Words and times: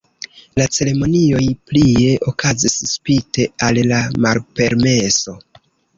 La 0.59 0.65
ceremonioj 0.77 1.43
plie 1.71 2.15
okazis 2.31 2.77
spite 2.93 3.45
al 3.69 3.81
la 3.93 4.01
malpermeso. 4.27 5.37